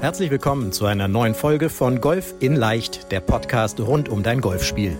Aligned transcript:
Herzlich 0.00 0.30
willkommen 0.30 0.72
zu 0.72 0.86
einer 0.86 1.08
neuen 1.08 1.34
Folge 1.34 1.68
von 1.68 2.00
Golf 2.00 2.32
in 2.40 2.56
Leicht, 2.56 3.12
der 3.12 3.20
Podcast 3.20 3.78
rund 3.80 4.08
um 4.08 4.22
dein 4.22 4.40
Golfspiel. 4.40 4.96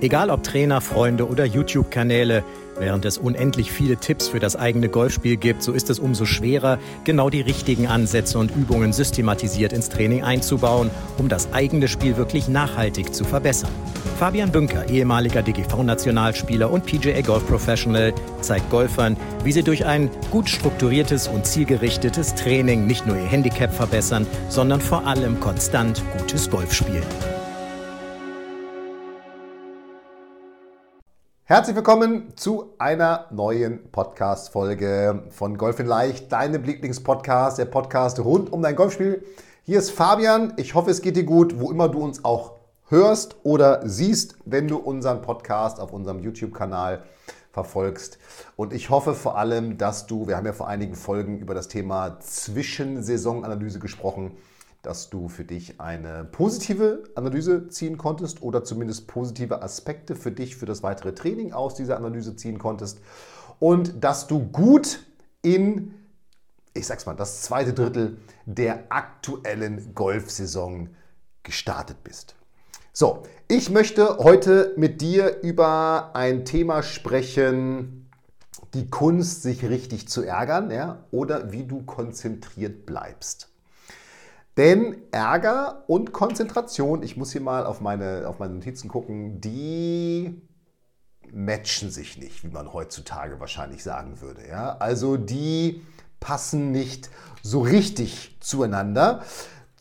Egal 0.00 0.28
ob 0.28 0.42
Trainer, 0.42 0.80
Freunde 0.80 1.28
oder 1.28 1.44
YouTube-Kanäle, 1.44 2.42
Während 2.76 3.04
es 3.04 3.18
unendlich 3.18 3.70
viele 3.70 3.96
Tipps 3.96 4.28
für 4.28 4.40
das 4.40 4.56
eigene 4.56 4.88
Golfspiel 4.88 5.36
gibt, 5.36 5.62
so 5.62 5.72
ist 5.72 5.90
es 5.90 6.00
umso 6.00 6.24
schwerer, 6.24 6.78
genau 7.04 7.30
die 7.30 7.40
richtigen 7.40 7.86
Ansätze 7.86 8.38
und 8.38 8.50
Übungen 8.50 8.92
systematisiert 8.92 9.72
ins 9.72 9.88
Training 9.88 10.24
einzubauen, 10.24 10.90
um 11.16 11.28
das 11.28 11.52
eigene 11.52 11.86
Spiel 11.86 12.16
wirklich 12.16 12.48
nachhaltig 12.48 13.14
zu 13.14 13.24
verbessern. 13.24 13.70
Fabian 14.18 14.52
Bünker, 14.52 14.88
ehemaliger 14.88 15.42
DGV-Nationalspieler 15.42 16.70
und 16.70 16.86
PGA 16.86 17.20
Golf 17.20 17.44
Professional, 17.48 18.14
zeigt 18.40 18.70
Golfern, 18.70 19.16
wie 19.42 19.50
sie 19.50 19.64
durch 19.64 19.84
ein 19.84 20.08
gut 20.30 20.48
strukturiertes 20.48 21.26
und 21.26 21.44
zielgerichtetes 21.44 22.36
Training 22.36 22.86
nicht 22.86 23.08
nur 23.08 23.16
ihr 23.16 23.26
Handicap 23.26 23.72
verbessern, 23.72 24.24
sondern 24.48 24.80
vor 24.80 25.04
allem 25.04 25.40
konstant 25.40 26.00
gutes 26.16 26.48
Golf 26.48 26.72
spielen. 26.72 27.02
Herzlich 31.42 31.74
willkommen 31.74 32.36
zu 32.36 32.74
einer 32.78 33.26
neuen 33.32 33.90
Podcast-Folge 33.90 35.24
von 35.30 35.58
Golf 35.58 35.80
in 35.80 35.86
Leicht, 35.86 36.30
deinem 36.30 36.62
Lieblingspodcast, 36.62 37.58
der 37.58 37.64
Podcast 37.64 38.20
rund 38.20 38.52
um 38.52 38.62
dein 38.62 38.76
Golfspiel. 38.76 39.24
Hier 39.64 39.80
ist 39.80 39.90
Fabian. 39.90 40.52
Ich 40.56 40.74
hoffe, 40.74 40.90
es 40.90 41.02
geht 41.02 41.16
dir 41.16 41.24
gut, 41.24 41.58
wo 41.58 41.72
immer 41.72 41.88
du 41.88 41.98
uns 41.98 42.24
auch 42.24 42.63
hörst 42.94 43.36
oder 43.42 43.86
siehst, 43.86 44.36
wenn 44.44 44.68
du 44.68 44.76
unseren 44.76 45.20
Podcast 45.20 45.80
auf 45.80 45.92
unserem 45.92 46.20
YouTube-Kanal 46.20 47.02
verfolgst. 47.50 48.18
Und 48.56 48.72
ich 48.72 48.88
hoffe 48.90 49.14
vor 49.14 49.36
allem, 49.36 49.78
dass 49.78 50.06
du, 50.06 50.28
wir 50.28 50.36
haben 50.36 50.46
ja 50.46 50.52
vor 50.52 50.68
einigen 50.68 50.94
Folgen 50.94 51.38
über 51.38 51.54
das 51.54 51.68
Thema 51.68 52.20
Zwischensaisonanalyse 52.20 53.78
gesprochen, 53.80 54.36
dass 54.82 55.10
du 55.10 55.28
für 55.28 55.44
dich 55.44 55.80
eine 55.80 56.24
positive 56.24 57.04
Analyse 57.16 57.68
ziehen 57.68 57.98
konntest 57.98 58.42
oder 58.42 58.64
zumindest 58.64 59.08
positive 59.08 59.62
Aspekte 59.62 60.14
für 60.14 60.30
dich, 60.30 60.56
für 60.56 60.66
das 60.66 60.82
weitere 60.82 61.14
Training 61.14 61.52
aus 61.52 61.74
dieser 61.74 61.96
Analyse 61.96 62.36
ziehen 62.36 62.58
konntest 62.58 63.00
und 63.58 64.04
dass 64.04 64.26
du 64.26 64.40
gut 64.40 65.00
in, 65.42 65.94
ich 66.74 66.86
sag's 66.86 67.06
mal, 67.06 67.14
das 67.14 67.42
zweite 67.42 67.72
Drittel 67.72 68.18
der 68.46 68.84
aktuellen 68.90 69.94
Golfsaison 69.94 70.90
gestartet 71.42 72.04
bist. 72.04 72.34
So, 72.96 73.24
ich 73.48 73.70
möchte 73.70 74.18
heute 74.18 74.72
mit 74.76 75.00
dir 75.00 75.42
über 75.42 76.12
ein 76.14 76.44
Thema 76.44 76.84
sprechen, 76.84 78.08
die 78.72 78.88
Kunst, 78.88 79.42
sich 79.42 79.64
richtig 79.64 80.06
zu 80.06 80.22
ärgern, 80.22 80.70
ja, 80.70 81.04
oder 81.10 81.50
wie 81.50 81.64
du 81.64 81.82
konzentriert 81.82 82.86
bleibst. 82.86 83.48
Denn 84.56 85.02
Ärger 85.10 85.82
und 85.88 86.12
Konzentration, 86.12 87.02
ich 87.02 87.16
muss 87.16 87.32
hier 87.32 87.40
mal 87.40 87.66
auf 87.66 87.80
meine, 87.80 88.28
auf 88.28 88.38
meine 88.38 88.54
Notizen 88.54 88.86
gucken, 88.86 89.40
die 89.40 90.40
matchen 91.32 91.90
sich 91.90 92.16
nicht, 92.16 92.44
wie 92.44 92.52
man 92.52 92.72
heutzutage 92.72 93.40
wahrscheinlich 93.40 93.82
sagen 93.82 94.20
würde. 94.20 94.46
Ja? 94.46 94.76
Also 94.76 95.16
die 95.16 95.84
passen 96.20 96.70
nicht 96.70 97.10
so 97.42 97.62
richtig 97.62 98.36
zueinander. 98.38 99.24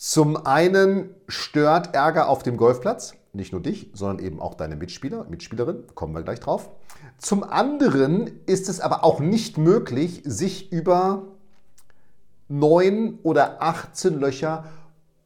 Zum 0.05 0.45
einen 0.45 1.15
stört 1.29 1.95
Ärger 1.95 2.27
auf 2.27 2.43
dem 2.43 2.57
Golfplatz, 2.57 3.13
nicht 3.31 3.53
nur 3.53 3.61
dich, 3.61 3.89
sondern 3.93 4.19
eben 4.19 4.41
auch 4.41 4.53
deine 4.53 4.75
Mitspieler, 4.75 5.25
Mitspielerin, 5.29 5.85
kommen 5.95 6.13
wir 6.13 6.23
gleich 6.23 6.41
drauf. 6.41 6.69
Zum 7.19 7.45
anderen 7.45 8.29
ist 8.45 8.67
es 8.67 8.81
aber 8.81 9.05
auch 9.05 9.21
nicht 9.21 9.57
möglich, 9.57 10.21
sich 10.25 10.73
über 10.73 11.21
neun 12.49 13.17
oder 13.23 13.61
18 13.63 14.19
Löcher 14.19 14.65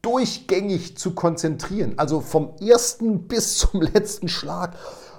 durchgängig 0.00 0.96
zu 0.96 1.12
konzentrieren. 1.12 1.94
Also 1.96 2.20
vom 2.20 2.54
ersten 2.60 3.26
bis 3.26 3.58
zum 3.58 3.82
letzten 3.94 4.28
Schlag 4.28 4.76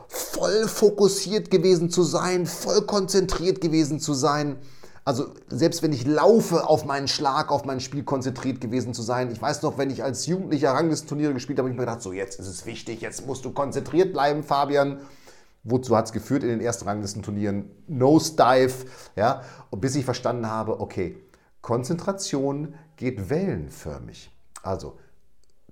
voll 0.08 0.70
fokussiert 0.70 1.52
gewesen 1.52 1.90
zu 1.90 2.04
sein, 2.04 2.46
voll 2.46 2.84
konzentriert 2.84 3.60
gewesen 3.60 4.00
zu 4.00 4.14
sein. 4.14 4.56
Also 5.10 5.34
selbst 5.48 5.82
wenn 5.82 5.92
ich 5.92 6.06
laufe, 6.06 6.70
auf 6.70 6.86
meinen 6.86 7.08
Schlag, 7.08 7.52
auf 7.52 7.66
mein 7.66 7.80
Spiel 7.80 8.04
konzentriert 8.04 8.62
gewesen 8.62 8.94
zu 8.94 9.02
sein. 9.02 9.32
Ich 9.32 9.42
weiß 9.42 9.64
noch, 9.64 9.80
wenn 9.80 9.90
ich 9.90 10.04
als 10.04 10.28
Jugendlicher 10.28 10.70
Ranglistenturniere 10.74 11.34
gespielt 11.34 11.58
habe, 11.58 11.66
habe 11.66 11.74
ich 11.74 11.80
mir 11.80 11.88
gedacht, 11.88 12.04
so 12.04 12.14
jetzt 12.14 12.40
ist 12.40 12.46
es 12.46 12.68
wichtig, 12.68 13.02
jetzt 13.02 13.26
musst 13.26 13.44
du 13.44 13.52
konzentriert 13.52 14.14
bleiben, 14.14 14.44
Fabian. 14.44 15.00
Wozu 15.64 15.98
hat 15.98 16.06
es 16.06 16.12
geführt 16.14 16.44
in 16.44 16.50
den 16.50 16.62
ersten 16.62 16.88
Ranglistenturnieren? 16.88 17.72
Nosedive, 17.88 18.86
ja, 19.16 19.42
und 19.72 19.82
bis 19.82 19.96
ich 19.96 20.06
verstanden 20.06 20.46
habe, 20.46 20.80
okay, 20.80 21.18
Konzentration 21.62 22.76
geht 22.96 23.32
wellenförmig. 23.32 24.30
Also 24.62 25.00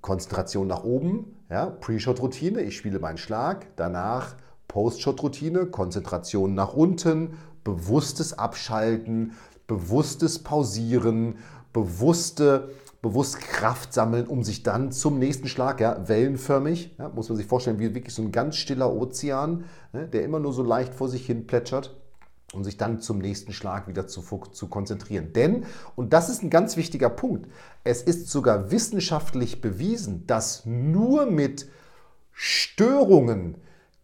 Konzentration 0.02 0.66
nach 0.66 0.84
oben, 0.84 1.38
ja, 1.52 1.68
Pre-Shot-Routine, 1.68 2.62
ich 2.62 2.75
spiele 2.75 2.98
meinen 2.98 3.19
Schlag, 3.19 3.68
danach 3.75 4.36
Post-Shot-Routine, 4.68 5.68
Konzentration 5.68 6.56
nach 6.56 6.74
unten, 6.74 7.38
bewusstes 7.68 8.32
Abschalten, 8.40 9.34
bewusstes 9.68 10.40
Pausieren, 10.40 11.36
bewusste, 11.74 12.70
bewusst 13.02 13.40
Kraft 13.42 13.94
sammeln, 13.94 14.26
um 14.26 14.42
sich 14.42 14.64
dann 14.64 14.94
zum 14.94 15.20
nächsten 15.20 15.50
Schlag, 15.50 15.82
ja, 15.82 16.08
wellenförmig, 16.08 16.96
ja, 16.98 17.10
muss 17.10 17.28
man 17.28 17.38
sich 17.38 17.46
vorstellen, 17.46 17.78
wie 17.80 17.94
wirklich 17.94 18.14
so 18.14 18.22
ein 18.22 18.32
ganz 18.32 18.56
stiller 18.56 18.94
Ozean, 18.94 19.66
ne, 19.92 20.08
der 20.08 20.24
immer 20.24 20.40
nur 20.40 20.54
so 20.54 20.64
leicht 20.64 20.94
vor 20.94 21.10
sich 21.10 21.26
hin 21.26 21.46
plätschert 21.46 21.96
um 22.54 22.64
sich 22.64 22.78
dann 22.78 23.02
zum 23.02 23.20
nächsten 23.20 23.52
Schlag 23.52 23.90
wieder 23.90 24.08
zu, 24.08 24.22
zu 24.54 24.68
konzentrieren. 24.68 25.34
Denn, 25.34 25.66
und 25.98 26.14
das 26.14 26.30
ist 26.30 26.42
ein 26.42 26.50
ganz 26.50 26.78
wichtiger 26.78 27.10
Punkt, 27.10 27.52
es 27.84 28.02
ist 28.02 28.30
sogar 28.30 28.72
wissenschaftlich 28.72 29.60
bewiesen, 29.60 30.26
dass 30.28 30.66
nur 30.66 31.26
mit 31.26 31.68
Störungen 32.32 33.56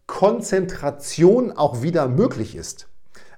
Konzentration 0.06 1.52
auch 1.52 1.80
wieder 1.80 2.06
möglich 2.06 2.54
ist. 2.54 2.86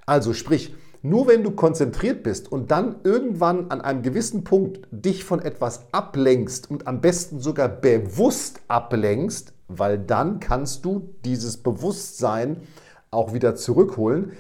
Also 0.06 0.33
sprich, 0.33 0.75
nur 1.03 1.28
wenn 1.28 1.43
du 1.43 1.50
konzentriert 1.50 2.22
bist 2.22 2.50
und 2.50 2.71
dann 2.71 2.97
irgendwann 3.05 3.71
an 3.71 3.81
einem 3.81 4.03
gewissen 4.03 4.44
Punkt 4.44 4.87
dich 4.91 5.25
von 5.25 5.41
etwas 5.41 5.87
ablenkst 5.93 6.71
und 6.71 6.87
am 6.87 7.00
besten 7.00 7.41
sogar 7.41 7.69
bewusst 7.69 8.61
ablenkst, 8.69 9.53
weil 9.69 9.99
dann 9.99 10.41
kannst 10.41 10.84
du 10.84 11.15
dieses 11.25 11.59
Bewusstsein 11.59 12.62
auch 13.11 13.34
wieder 13.34 13.56
zurückholen, 13.56 14.33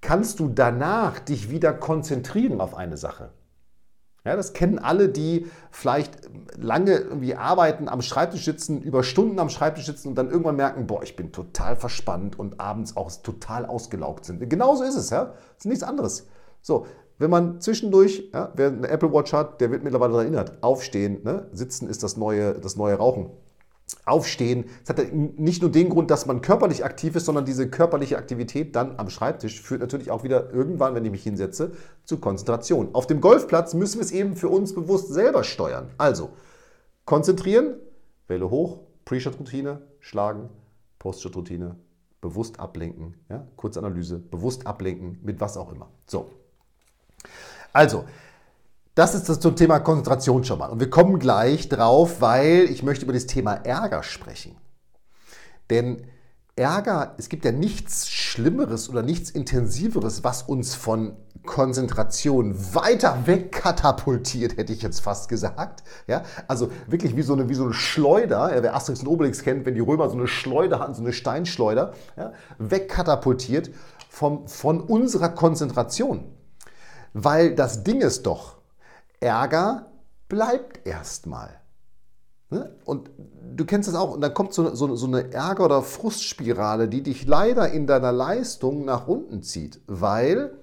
kannst 0.00 0.38
du 0.40 0.48
danach 0.48 1.18
dich 1.18 1.50
wieder 1.50 1.72
konzentrieren 1.72 2.60
auf 2.60 2.74
eine 2.74 2.96
Sache. 2.96 3.30
Ja, 4.26 4.34
das 4.34 4.52
kennen 4.52 4.80
alle, 4.80 5.08
die 5.08 5.46
vielleicht 5.70 6.28
lange 6.56 6.96
irgendwie 6.96 7.36
arbeiten, 7.36 7.88
am 7.88 8.02
Schreibtisch 8.02 8.44
sitzen, 8.44 8.82
über 8.82 9.04
Stunden 9.04 9.38
am 9.38 9.48
Schreibtisch 9.48 9.86
sitzen 9.86 10.08
und 10.08 10.14
dann 10.16 10.30
irgendwann 10.30 10.56
merken, 10.56 10.88
boah, 10.88 11.02
ich 11.04 11.14
bin 11.14 11.30
total 11.30 11.76
verspannt 11.76 12.36
und 12.36 12.60
abends 12.60 12.96
auch 12.96 13.12
total 13.22 13.66
ausgelaugt 13.66 14.24
sind. 14.24 14.50
Genauso 14.50 14.82
ist 14.82 14.96
es, 14.96 15.10
ja. 15.10 15.26
Das 15.26 15.58
ist 15.58 15.66
nichts 15.66 15.84
anderes. 15.84 16.26
So, 16.60 16.86
wenn 17.18 17.30
man 17.30 17.60
zwischendurch, 17.60 18.28
ja, 18.34 18.52
wer 18.54 18.68
eine 18.68 18.88
Apple 18.88 19.12
Watch 19.12 19.32
hat, 19.32 19.60
der 19.60 19.70
wird 19.70 19.84
mittlerweile 19.84 20.12
daran 20.12 20.26
erinnert, 20.26 20.62
aufstehen, 20.62 21.22
ne? 21.22 21.46
sitzen 21.52 21.88
ist 21.88 22.02
das 22.02 22.16
neue, 22.16 22.54
das 22.54 22.74
neue 22.74 22.96
Rauchen. 22.96 23.30
Aufstehen. 24.04 24.64
Es 24.82 24.88
hat 24.88 25.12
nicht 25.12 25.62
nur 25.62 25.70
den 25.70 25.90
Grund, 25.90 26.10
dass 26.10 26.26
man 26.26 26.40
körperlich 26.40 26.84
aktiv 26.84 27.14
ist, 27.14 27.24
sondern 27.24 27.44
diese 27.44 27.70
körperliche 27.70 28.18
Aktivität 28.18 28.74
dann 28.74 28.98
am 28.98 29.10
Schreibtisch 29.10 29.60
führt 29.60 29.80
natürlich 29.80 30.10
auch 30.10 30.24
wieder 30.24 30.52
irgendwann, 30.52 30.94
wenn 30.94 31.04
ich 31.04 31.10
mich 31.12 31.22
hinsetze, 31.22 31.72
zu 32.04 32.18
Konzentration. 32.18 32.94
Auf 32.94 33.06
dem 33.06 33.20
Golfplatz 33.20 33.74
müssen 33.74 33.98
wir 33.98 34.04
es 34.04 34.10
eben 34.10 34.36
für 34.36 34.48
uns 34.48 34.74
bewusst 34.74 35.12
selber 35.12 35.44
steuern. 35.44 35.90
Also 35.98 36.30
konzentrieren, 37.04 37.74
Welle 38.26 38.50
hoch, 38.50 38.80
Pre-Shot-Routine, 39.04 39.82
schlagen, 40.00 40.48
Post-Shot-Routine, 40.98 41.76
bewusst 42.20 42.58
ablenken, 42.58 43.14
ja, 43.28 43.46
kurze 43.54 43.78
Analyse, 43.78 44.18
bewusst 44.18 44.66
ablenken, 44.66 45.20
mit 45.22 45.40
was 45.40 45.56
auch 45.56 45.72
immer. 45.72 45.88
So. 46.06 46.28
Also, 47.72 48.04
das 48.96 49.14
ist 49.14 49.28
das 49.28 49.40
zum 49.40 49.54
Thema 49.54 49.78
Konzentration 49.78 50.42
schon 50.42 50.58
mal. 50.58 50.70
Und 50.70 50.80
wir 50.80 50.88
kommen 50.88 51.18
gleich 51.18 51.68
drauf, 51.68 52.22
weil 52.22 52.64
ich 52.70 52.82
möchte 52.82 53.04
über 53.04 53.12
das 53.12 53.26
Thema 53.26 53.52
Ärger 53.52 54.02
sprechen. 54.02 54.56
Denn 55.68 56.06
Ärger, 56.56 57.14
es 57.18 57.28
gibt 57.28 57.44
ja 57.44 57.52
nichts 57.52 58.08
Schlimmeres 58.08 58.88
oder 58.88 59.02
nichts 59.02 59.28
Intensiveres, 59.28 60.24
was 60.24 60.42
uns 60.42 60.74
von 60.74 61.14
Konzentration 61.44 62.56
weiter 62.74 63.26
weg 63.26 63.52
katapultiert, 63.52 64.56
hätte 64.56 64.72
ich 64.72 64.80
jetzt 64.80 65.00
fast 65.00 65.28
gesagt. 65.28 65.84
Ja, 66.06 66.22
also 66.48 66.70
wirklich 66.86 67.14
wie 67.16 67.22
so 67.22 67.34
eine, 67.34 67.50
wie 67.50 67.54
so 67.54 67.64
eine 67.64 67.74
Schleuder, 67.74 68.56
ja, 68.56 68.62
wer 68.62 68.74
Asterix 68.74 69.00
und 69.02 69.08
Obelix 69.08 69.42
kennt, 69.42 69.66
wenn 69.66 69.74
die 69.74 69.80
Römer 69.80 70.08
so 70.08 70.16
eine 70.16 70.26
Schleuder 70.26 70.80
hatten, 70.80 70.94
so 70.94 71.02
eine 71.02 71.12
Steinschleuder, 71.12 71.92
ja, 72.16 72.32
wegkatapultiert 72.56 73.70
vom, 74.08 74.48
von 74.48 74.80
unserer 74.80 75.28
Konzentration. 75.28 76.24
Weil 77.12 77.54
das 77.54 77.84
Ding 77.84 78.00
ist 78.00 78.24
doch, 78.24 78.55
Ärger 79.26 79.90
bleibt 80.28 80.86
erstmal. 80.86 81.60
Ne? 82.48 82.76
Und 82.84 83.10
du 83.56 83.64
kennst 83.64 83.88
das 83.88 83.96
auch. 83.96 84.12
Und 84.12 84.20
dann 84.20 84.32
kommt 84.32 84.54
so, 84.54 84.72
so, 84.72 84.94
so 84.94 85.06
eine 85.06 85.32
Ärger- 85.32 85.64
oder 85.64 85.82
Frustspirale, 85.82 86.88
die 86.88 87.02
dich 87.02 87.26
leider 87.26 87.70
in 87.72 87.88
deiner 87.88 88.12
Leistung 88.12 88.84
nach 88.84 89.08
unten 89.08 89.42
zieht. 89.42 89.80
Weil, 89.88 90.56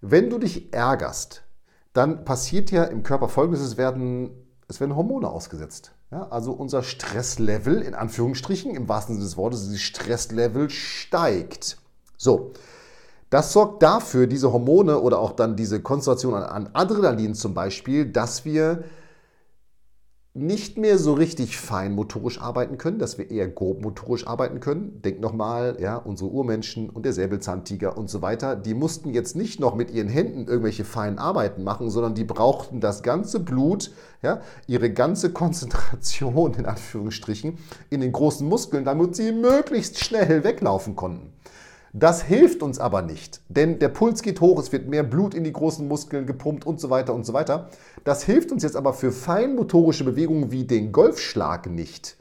wenn 0.00 0.30
du 0.30 0.38
dich 0.38 0.72
ärgerst, 0.72 1.42
dann 1.92 2.24
passiert 2.24 2.70
ja 2.70 2.84
im 2.84 3.02
Körper 3.02 3.28
Folgendes, 3.28 3.60
es 3.60 3.76
werden, 3.76 4.30
es 4.66 4.80
werden 4.80 4.96
Hormone 4.96 5.28
ausgesetzt. 5.28 5.92
Ja, 6.10 6.26
also 6.28 6.52
unser 6.52 6.82
Stresslevel, 6.82 7.82
in 7.82 7.94
Anführungsstrichen, 7.94 8.74
im 8.74 8.88
wahrsten 8.88 9.16
Sinne 9.16 9.26
des 9.26 9.36
Wortes, 9.36 9.64
dieses 9.64 9.82
Stresslevel 9.82 10.70
steigt. 10.70 11.76
So, 12.16 12.54
das 13.30 13.52
sorgt 13.52 13.82
dafür, 13.82 14.26
diese 14.26 14.52
Hormone 14.52 15.00
oder 15.00 15.18
auch 15.18 15.32
dann 15.32 15.56
diese 15.56 15.80
Konzentration 15.80 16.34
an 16.34 16.70
Adrenalin 16.72 17.34
zum 17.34 17.54
Beispiel, 17.54 18.06
dass 18.06 18.44
wir 18.44 18.84
nicht 20.38 20.78
mehr 20.78 20.98
so 20.98 21.14
richtig 21.14 21.58
fein 21.58 21.92
motorisch 21.92 22.40
arbeiten 22.40 22.78
können, 22.78 22.98
dass 22.98 23.18
wir 23.18 23.30
eher 23.30 23.48
grob 23.48 23.82
motorisch 23.82 24.26
arbeiten 24.26 24.60
können. 24.60 25.02
Denk 25.02 25.20
nochmal, 25.20 25.76
ja, 25.80 25.96
unsere 25.96 26.30
Urmenschen 26.30 26.90
und 26.90 27.04
der 27.04 27.12
Säbelzahntiger 27.12 27.98
und 27.98 28.08
so 28.08 28.22
weiter, 28.22 28.54
die 28.54 28.74
mussten 28.74 29.12
jetzt 29.12 29.34
nicht 29.34 29.58
noch 29.58 29.74
mit 29.74 29.90
ihren 29.90 30.08
Händen 30.08 30.46
irgendwelche 30.46 30.84
feinen 30.84 31.18
Arbeiten 31.18 31.64
machen, 31.64 31.90
sondern 31.90 32.14
die 32.14 32.24
brauchten 32.24 32.80
das 32.80 33.02
ganze 33.02 33.40
Blut, 33.40 33.90
ja, 34.22 34.40
ihre 34.66 34.90
ganze 34.90 35.32
Konzentration 35.32 36.54
in 36.54 36.66
Anführungsstrichen 36.66 37.58
in 37.90 38.00
den 38.00 38.12
großen 38.12 38.46
Muskeln, 38.46 38.84
damit 38.84 39.16
sie 39.16 39.32
möglichst 39.32 39.98
schnell 39.98 40.44
weglaufen 40.44 40.94
konnten. 40.94 41.32
Das 41.98 42.22
hilft 42.22 42.62
uns 42.62 42.78
aber 42.78 43.02
nicht, 43.02 43.40
denn 43.48 43.80
der 43.80 43.88
Puls 43.88 44.22
geht 44.22 44.40
hoch, 44.40 44.60
es 44.60 44.70
wird 44.70 44.86
mehr 44.86 45.02
Blut 45.02 45.34
in 45.34 45.42
die 45.42 45.52
großen 45.52 45.88
Muskeln 45.88 46.26
gepumpt 46.26 46.64
und 46.64 46.78
so 46.78 46.90
weiter 46.90 47.12
und 47.12 47.26
so 47.26 47.32
weiter. 47.32 47.70
Das 48.04 48.22
hilft 48.22 48.52
uns 48.52 48.62
jetzt 48.62 48.76
aber 48.76 48.92
für 48.92 49.10
feinmotorische 49.10 50.04
Bewegungen 50.04 50.52
wie 50.52 50.62
den 50.62 50.92
Golfschlag 50.92 51.68
nicht. 51.68 52.16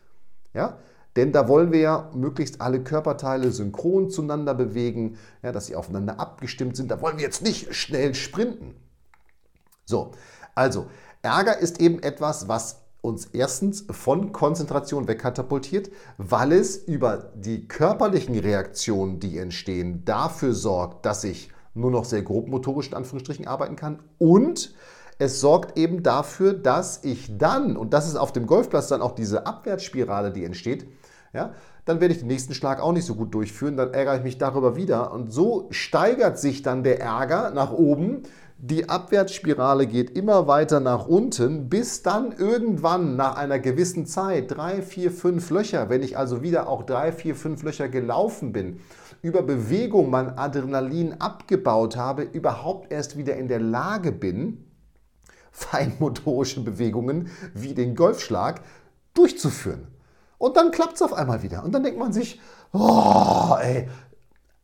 Ja? 0.56 0.80
Denn 1.16 1.32
da 1.32 1.48
wollen 1.48 1.72
wir 1.72 1.80
ja 1.80 2.12
möglichst 2.16 2.60
alle 2.60 2.84
Körperteile 2.84 3.52
synchron 3.52 4.10
zueinander 4.10 4.56
bewegen, 4.56 5.20
ja, 5.44 5.52
dass 5.52 5.68
sie 5.68 5.76
aufeinander 5.76 6.20
abgestimmt 6.20 6.76
sind. 6.76 6.90
Da 6.90 7.00
wollen 7.00 7.18
wir 7.18 7.24
jetzt 7.24 7.44
nicht 7.44 7.76
schnell 7.76 8.16
sprinten. 8.16 8.74
So, 9.86 10.12
also 10.56 10.88
Ärger 11.22 11.60
ist 11.60 11.80
eben 11.80 12.02
etwas, 12.02 12.48
was 12.48 12.87
uns 13.08 13.26
erstens 13.26 13.86
von 13.90 14.32
Konzentration 14.32 15.08
wegkatapultiert, 15.08 15.90
weil 16.18 16.52
es 16.52 16.78
über 16.78 17.32
die 17.36 17.68
körperlichen 17.68 18.38
Reaktionen, 18.38 19.20
die 19.20 19.38
entstehen, 19.38 20.04
dafür 20.06 20.54
sorgt, 20.54 21.06
dass 21.06 21.24
ich 21.24 21.50
nur 21.74 21.92
noch 21.92 22.06
sehr 22.06 22.22
grob 22.22 22.48
motorisch 22.48 22.90
in 22.90 22.96
Anführungsstrichen 22.96 23.48
arbeiten 23.48 23.76
kann. 23.76 24.00
Und 24.18 24.74
es 25.20 25.40
sorgt 25.40 25.78
eben 25.78 26.04
dafür, 26.04 26.54
dass 26.54 27.04
ich 27.04 27.38
dann, 27.38 27.76
und 27.78 27.94
das 27.94 28.08
ist 28.08 28.16
auf 28.16 28.34
dem 28.34 28.46
Golfplatz 28.46 28.88
dann 28.88 29.02
auch 29.02 29.16
diese 29.16 29.48
Abwärtsspirale, 29.48 30.32
die 30.32 30.44
entsteht, 30.44 30.88
ja, 31.34 31.54
dann 31.86 32.02
werde 32.02 32.14
ich 32.14 32.20
den 32.20 32.28
nächsten 32.28 32.54
Schlag 32.54 32.82
auch 32.82 32.92
nicht 32.92 33.06
so 33.06 33.16
gut 33.16 33.34
durchführen, 33.34 33.78
dann 33.78 33.94
ärgere 33.94 34.18
ich 34.18 34.24
mich 34.24 34.38
darüber 34.38 34.76
wieder. 34.76 35.14
Und 35.14 35.32
so 35.32 35.68
steigert 35.72 36.38
sich 36.38 36.62
dann 36.62 36.84
der 36.84 37.00
Ärger 37.00 37.52
nach 37.52 37.72
oben 37.72 38.24
die 38.60 38.90
Abwärtsspirale 38.90 39.86
geht 39.86 40.18
immer 40.18 40.48
weiter 40.48 40.80
nach 40.80 41.08
unten, 41.08 41.70
bis 41.70 42.02
dann 42.02 42.32
irgendwann 42.32 43.16
nach 43.16 43.36
einer 43.36 43.60
gewissen 43.60 44.08
Zeit, 44.08 44.50
drei, 44.50 44.82
vier, 44.82 45.12
fünf 45.12 45.52
Löcher, 45.52 45.90
wenn 45.90 46.02
ich 46.02 46.18
also 46.18 46.42
wieder 46.42 46.68
auch 46.68 46.84
drei, 46.84 47.12
vier, 47.12 47.36
fünf 47.36 47.62
Löcher 47.62 47.88
gelaufen 47.88 48.54
bin, 48.54 48.80
über 49.22 49.44
Bewegung 49.44 50.10
mein 50.10 50.38
Adrenalin 50.40 51.14
abgebaut 51.22 51.98
habe, 51.98 52.24
überhaupt 52.24 52.92
erst 52.92 53.16
wieder 53.16 53.36
in 53.36 53.48
der 53.48 53.60
Lage 53.60 54.12
bin, 54.12 54.66
feinmotorische 55.52 56.62
Bewegungen 56.62 57.30
wie 57.54 57.76
den 57.76 57.96
Golfschlag 57.96 58.62
durchzuführen. 59.14 59.88
Und 60.40 60.58
dann 60.58 60.72
klappt 60.72 60.96
es 60.96 61.02
auf 61.02 61.14
einmal 61.14 61.42
wieder. 61.44 61.64
Und 61.64 61.74
dann 61.74 61.84
denkt 61.84 61.98
man 61.98 62.14
sich, 62.14 62.40
oh, 62.72 63.56
ey, 63.60 63.88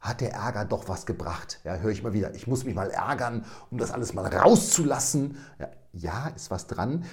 hat 0.03 0.19
der 0.19 0.33
Ärger 0.33 0.65
doch 0.65 0.89
was 0.89 1.05
gebracht. 1.05 1.59
Ja, 1.63 1.77
höre 1.77 1.91
ich 1.91 2.03
mal 2.03 2.13
wieder. 2.13 2.35
Ich 2.35 2.45
muss 2.45 2.65
mich 2.65 2.75
mal 2.75 2.91
ärgern, 2.91 3.45
um 3.71 3.77
das 3.77 3.91
alles 3.91 4.13
mal 4.13 4.25
rauszulassen. 4.25 5.38
Ja, 5.59 5.69
ja, 5.94 6.27
ist 6.35 6.51
was 6.51 6.67
dran. 6.67 7.05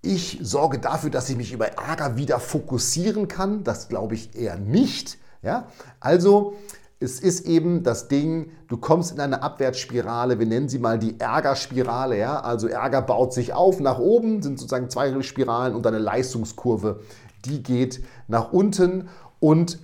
Ich 0.00 0.38
sorge 0.42 0.78
dafür, 0.78 1.10
dass 1.10 1.28
ich 1.28 1.36
mich 1.36 1.52
über 1.52 1.68
Ärger 1.68 2.16
wieder 2.16 2.40
fokussieren 2.40 3.28
kann. 3.28 3.62
Das 3.62 3.88
glaube 3.88 4.14
ich 4.14 4.34
eher 4.34 4.56
nicht. 4.56 5.18
Ja, 5.42 5.68
also 6.00 6.56
es 6.98 7.20
ist 7.20 7.46
eben 7.46 7.82
das 7.82 8.08
Ding, 8.08 8.50
du 8.68 8.78
kommst 8.78 9.12
in 9.12 9.20
eine 9.20 9.42
Abwärtsspirale, 9.42 10.38
wir 10.38 10.46
nennen 10.46 10.68
sie 10.68 10.78
mal 10.78 10.98
die 10.98 11.20
Ärgerspirale, 11.20 12.18
ja? 12.18 12.40
Also 12.40 12.68
Ärger 12.68 13.02
baut 13.02 13.32
sich 13.34 13.52
auf 13.52 13.80
nach 13.80 13.98
oben, 13.98 14.42
sind 14.42 14.58
sozusagen 14.58 14.90
zwei 14.90 15.22
Spiralen 15.22 15.76
und 15.76 15.86
eine 15.86 15.98
Leistungskurve, 15.98 17.00
die 17.44 17.62
geht 17.62 18.02
nach 18.26 18.52
unten 18.52 19.08
und 19.38 19.78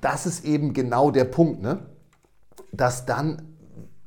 das 0.00 0.26
ist 0.26 0.44
eben 0.44 0.72
genau 0.72 1.10
der 1.10 1.24
Punkt, 1.24 1.62
ne? 1.62 1.86
dass 2.72 3.06
dann 3.06 3.42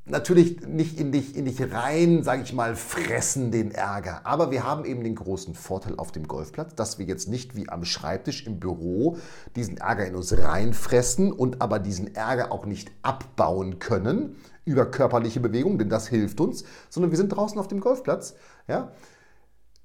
natürlich 0.06 0.66
nicht 0.68 1.00
in 1.00 1.12
dich, 1.12 1.36
in 1.36 1.46
dich 1.46 1.62
rein, 1.74 2.24
sage 2.24 2.44
ich 2.44 2.54
mal, 2.54 2.76
fressen 2.76 3.52
den 3.52 3.72
Ärger. 3.72 4.22
Aber 4.26 4.52
wir 4.52 4.64
haben 4.64 4.86
eben 4.86 5.04
den 5.04 5.16
großen 5.16 5.56
Vorteil 5.56 5.96
auf 5.98 6.12
dem 6.12 6.28
Golfplatz, 6.28 6.76
dass 6.76 7.00
wir 7.00 7.06
jetzt 7.06 7.30
nicht 7.30 7.56
wie 7.56 7.70
am 7.70 7.86
Schreibtisch 7.86 8.46
im 8.46 8.60
Büro 8.60 9.18
diesen 9.56 9.78
Ärger 9.78 10.06
in 10.06 10.16
uns 10.16 10.38
reinfressen 10.38 11.32
und 11.32 11.62
aber 11.62 11.80
diesen 11.80 12.14
Ärger 12.16 12.52
auch 12.52 12.66
nicht 12.66 12.92
abbauen 13.02 13.80
können 13.80 14.36
über 14.66 14.86
körperliche 14.86 15.40
Bewegung, 15.40 15.78
denn 15.78 15.90
das 15.90 16.08
hilft 16.08 16.40
uns, 16.40 16.64
sondern 16.90 17.12
wir 17.12 17.18
sind 17.18 17.30
draußen 17.30 17.58
auf 17.58 17.68
dem 17.68 17.80
Golfplatz. 17.80 18.36
Ja? 18.68 18.92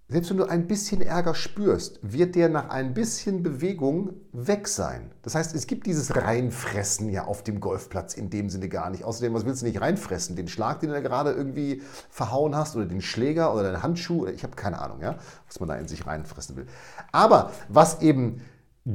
Selbst 0.08 0.30
wenn 0.30 0.36
du 0.36 0.44
ein 0.44 0.68
bisschen 0.68 1.02
Ärger 1.02 1.34
spürst, 1.34 1.98
wird 2.00 2.36
der 2.36 2.48
nach 2.48 2.68
ein 2.68 2.94
bisschen 2.94 3.42
Bewegung 3.42 4.10
weg 4.32 4.68
sein. 4.68 5.10
Das 5.22 5.34
heißt, 5.34 5.52
es 5.56 5.66
gibt 5.66 5.84
dieses 5.84 6.14
Reinfressen 6.14 7.08
ja 7.08 7.24
auf 7.24 7.42
dem 7.42 7.58
Golfplatz 7.58 8.14
in 8.14 8.30
dem 8.30 8.48
Sinne 8.48 8.68
gar 8.68 8.90
nicht. 8.90 9.02
Außerdem, 9.02 9.34
was 9.34 9.44
willst 9.44 9.62
du 9.62 9.66
nicht 9.66 9.80
reinfressen? 9.80 10.36
Den 10.36 10.46
Schlag, 10.46 10.78
den 10.78 10.90
du 10.90 10.94
da 10.94 11.00
gerade 11.00 11.32
irgendwie 11.32 11.82
verhauen 12.08 12.54
hast 12.54 12.76
oder 12.76 12.86
den 12.86 13.00
Schläger 13.00 13.52
oder 13.52 13.72
den 13.72 13.82
Handschuh? 13.82 14.26
Ich 14.28 14.44
habe 14.44 14.54
keine 14.54 14.80
Ahnung, 14.80 15.00
ja, 15.00 15.18
was 15.48 15.58
man 15.58 15.68
da 15.68 15.74
in 15.74 15.88
sich 15.88 16.06
reinfressen 16.06 16.54
will. 16.54 16.66
Aber 17.10 17.50
was 17.68 18.00
eben 18.00 18.42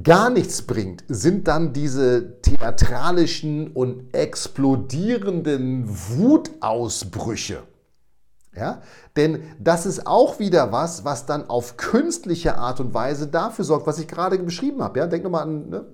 gar 0.03 0.29
nichts 0.29 0.61
bringt, 0.61 1.03
sind 1.09 1.49
dann 1.49 1.73
diese 1.73 2.41
theatralischen 2.41 3.71
und 3.73 4.13
explodierenden 4.13 5.89
Wutausbrüche. 5.89 7.63
Ja? 8.56 8.81
Denn 9.15 9.44
das 9.59 9.86
ist 9.86 10.07
auch 10.07 10.39
wieder 10.39 10.71
was, 10.71 11.06
was 11.06 11.25
dann 11.25 11.50
auf 11.50 11.77
künstliche 11.77 12.57
Art 12.57 12.80
und 12.80 12.94
Weise 12.94 13.27
dafür 13.27 13.65
sorgt, 13.65 13.88
was 13.88 14.00
ich 14.00 14.07
gerade 14.07 14.38
beschrieben 14.39 14.83
habe. 14.83 15.00
Ja? 15.00 15.07
Denk 15.07 15.24
nochmal 15.24 15.44
an 15.44 15.69
ne? 15.69 15.86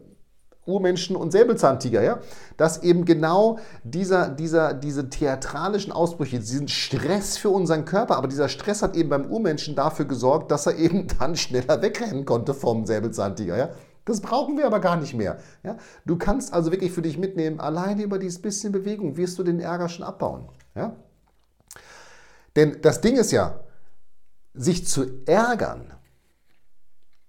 Urmenschen 0.67 1.15
und 1.15 1.31
Säbelzahntiger, 1.31 2.03
ja? 2.03 2.19
dass 2.57 2.83
eben 2.83 3.05
genau 3.05 3.57
dieser, 3.83 4.29
dieser, 4.29 4.73
diese 4.73 5.09
theatralischen 5.09 5.93
Ausbrüche, 5.93 6.39
diesen 6.39 6.67
Stress 6.67 7.37
für 7.37 7.49
unseren 7.49 7.85
Körper, 7.85 8.17
aber 8.17 8.27
dieser 8.27 8.49
Stress 8.49 8.81
hat 8.81 8.95
eben 8.95 9.09
beim 9.09 9.25
Urmenschen 9.25 9.75
dafür 9.75 10.05
gesorgt, 10.05 10.51
dass 10.51 10.67
er 10.67 10.75
eben 10.75 11.07
dann 11.19 11.35
schneller 11.35 11.81
wegrennen 11.81 12.25
konnte 12.25 12.53
vom 12.53 12.85
Säbelzahntiger. 12.85 13.57
Ja? 13.57 13.69
Das 14.05 14.21
brauchen 14.21 14.57
wir 14.57 14.65
aber 14.65 14.79
gar 14.79 14.97
nicht 14.97 15.13
mehr. 15.13 15.37
Ja? 15.63 15.77
Du 16.05 16.17
kannst 16.17 16.53
also 16.53 16.71
wirklich 16.71 16.91
für 16.91 17.01
dich 17.01 17.17
mitnehmen, 17.17 17.59
alleine 17.59 18.03
über 18.03 18.19
dieses 18.19 18.41
bisschen 18.41 18.71
Bewegung 18.71 19.17
wirst 19.17 19.39
du 19.39 19.43
den 19.43 19.59
Ärger 19.59 19.89
schon 19.89 20.05
abbauen. 20.05 20.49
Ja? 20.75 20.95
Denn 22.57 22.81
das 22.81 23.01
Ding 23.01 23.17
ist 23.17 23.31
ja, 23.31 23.59
sich 24.55 24.87
zu 24.87 25.23
ärgern, 25.27 25.93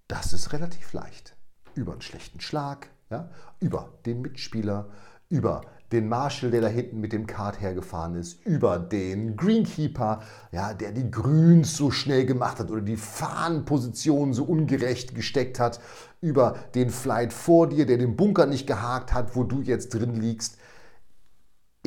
das 0.08 0.32
ist 0.32 0.54
relativ 0.54 0.94
leicht. 0.94 1.36
Über 1.74 1.92
einen 1.92 2.00
schlechten 2.00 2.40
Schlag, 2.40 2.88
ja, 3.10 3.28
über 3.60 3.92
den 4.06 4.22
Mitspieler, 4.22 4.88
über 5.28 5.60
den 5.92 6.08
Marshall, 6.08 6.50
der 6.50 6.62
da 6.62 6.68
hinten 6.68 7.00
mit 7.00 7.12
dem 7.12 7.26
Kart 7.26 7.60
hergefahren 7.60 8.14
ist, 8.14 8.44
über 8.46 8.78
den 8.78 9.36
Greenkeeper, 9.36 10.22
ja, 10.50 10.72
der 10.72 10.92
die 10.92 11.10
Grüns 11.10 11.76
so 11.76 11.90
schnell 11.90 12.24
gemacht 12.24 12.58
hat 12.58 12.70
oder 12.70 12.80
die 12.80 12.96
Fahnenposition 12.96 14.32
so 14.32 14.44
ungerecht 14.44 15.14
gesteckt 15.14 15.60
hat, 15.60 15.78
über 16.22 16.56
den 16.74 16.88
Flight 16.88 17.34
vor 17.34 17.68
dir, 17.68 17.84
der 17.84 17.98
den 17.98 18.16
Bunker 18.16 18.46
nicht 18.46 18.66
gehakt 18.66 19.12
hat, 19.12 19.36
wo 19.36 19.44
du 19.44 19.60
jetzt 19.60 19.92
drin 19.92 20.14
liegst 20.14 20.56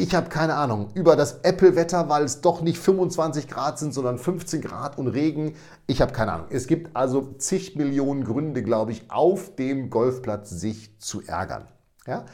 ich 0.01 0.15
habe 0.15 0.29
keine 0.29 0.55
Ahnung, 0.55 0.89
über 0.96 1.15
das 1.15 1.41
Apple-Wetter, 1.43 2.10
weil 2.10 2.24
es 2.24 2.41
doch 2.41 2.62
nicht 2.62 2.79
25 2.79 3.48
Grad 3.48 3.77
sind, 3.77 3.93
sondern 3.93 4.17
15 4.17 4.60
Grad 4.60 4.98
und 4.98 5.08
Regen. 5.08 5.53
Ich 5.86 6.01
habe 6.01 6.12
keine 6.12 6.31
Ahnung. 6.31 6.48
Es 6.50 6.65
gibt 6.65 6.96
also 6.96 7.36
zig 7.38 7.75
Millionen 7.75 8.24
Gründe, 8.24 8.63
glaube 8.63 8.93
ich, 8.93 9.12
auf 9.12 9.55
dem 9.55 9.91
Golfplatz 9.91 10.50
sich 10.50 11.00
zu 11.00 11.22
ärgern. 11.22 11.67
Ja? 12.08 12.25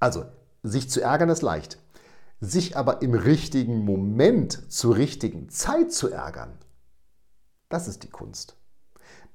Also, 0.00 0.24
sich 0.62 0.88
zu 0.88 1.02
ärgern 1.02 1.28
ist 1.28 1.42
leicht. 1.42 1.78
Sich 2.40 2.78
aber 2.78 3.02
im 3.02 3.12
richtigen 3.12 3.84
Moment 3.84 4.72
zur 4.72 4.96
richtigen 4.96 5.50
Zeit 5.50 5.92
zu 5.92 6.10
ärgern, 6.10 6.56
das 7.68 7.88
ist 7.88 8.04
die 8.04 8.10
Kunst. 8.10 8.56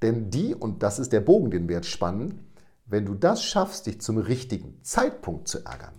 Denn 0.01 0.31
die, 0.31 0.55
und 0.55 0.81
das 0.81 0.97
ist 0.97 1.13
der 1.13 1.21
Bogen, 1.21 1.51
den 1.51 1.69
wir 1.69 1.75
jetzt 1.75 1.89
spannen, 1.89 2.51
wenn 2.85 3.05
du 3.05 3.13
das 3.13 3.43
schaffst, 3.43 3.85
dich 3.85 4.01
zum 4.01 4.17
richtigen 4.17 4.83
Zeitpunkt 4.83 5.47
zu 5.47 5.63
ärgern, 5.63 5.93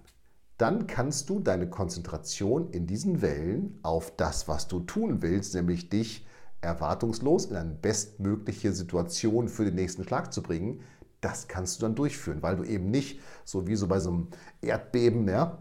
dann 0.59 0.87
kannst 0.88 1.31
du 1.31 1.41
deine 1.41 1.71
Konzentration 1.71 2.71
in 2.71 2.87
diesen 2.87 3.23
Wellen 3.23 3.79
auf 3.83 4.15
das, 4.17 4.49
was 4.49 4.69
du 4.69 4.81
tun 4.81 5.23
willst, 5.23 5.55
nämlich 5.55 5.88
dich 5.88 6.27
erwartungslos 6.61 7.47
in 7.47 7.57
eine 7.57 7.75
bestmögliche 7.75 8.73
Situation 8.73 9.49
für 9.49 9.65
den 9.65 9.77
nächsten 9.77 10.05
Schlag 10.05 10.33
zu 10.33 10.43
bringen, 10.43 10.81
das 11.21 11.49
kannst 11.49 11.79
du 11.79 11.83
dann 11.83 11.95
durchführen, 11.95 12.43
weil 12.43 12.57
du 12.57 12.65
eben 12.65 12.91
nicht, 12.91 13.21
so 13.45 13.67
wie 13.67 13.77
so 13.77 13.87
bei 13.87 14.00
so 14.00 14.11
einem 14.11 14.29
Erdbeben, 14.61 15.29
ja, 15.29 15.59